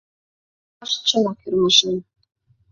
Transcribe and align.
Ты 0.03 0.07
ӧрмаш— 0.75 0.93
чынак, 1.07 1.39
ӧрмашан 1.47 1.97